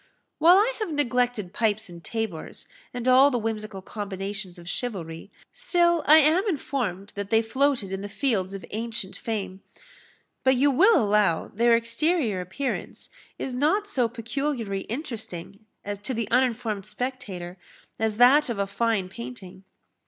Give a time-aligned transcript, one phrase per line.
[0.39, 6.01] "While I have neglected pipes and tabors, and all the whimsical combinations of chivalry, still
[6.07, 9.61] I am informed that they floated in the fields of ancient fame.
[10.43, 15.67] But you will allow their exterior appearance is not so peculiarly interesting
[16.01, 17.59] to the uninformed spectator
[17.99, 19.65] as that of a fine painting.